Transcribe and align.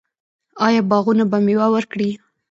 آیا 0.65 0.81
باغونه 0.89 1.23
به 1.31 1.37
میوه 1.45 1.67
ورکړي؟ 1.71 2.09